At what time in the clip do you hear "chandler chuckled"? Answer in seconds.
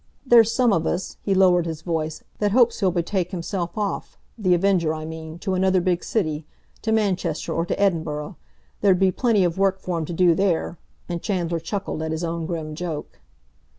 11.21-12.01